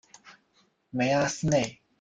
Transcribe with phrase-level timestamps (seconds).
[0.89, 1.79] 梅阿斯内。